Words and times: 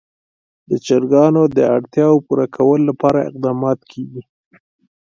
د 0.69 0.71
چرګانو 0.85 1.43
د 1.57 1.59
اړتیاوو 1.75 2.23
پوره 2.25 2.45
کولو 2.55 2.83
لپاره 2.89 3.25
اقدامات 3.29 3.79
کېږي. 3.91 4.21